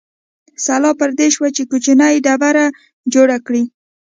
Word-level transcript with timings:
سلا 0.65 0.91
پر 0.99 1.09
دې 1.19 1.27
شوه 1.35 1.49
چې 1.55 1.63
کوچنۍ 1.71 2.15
ډبرې 2.25 2.65
جوړې 3.13 3.37
کړو. 3.45 3.61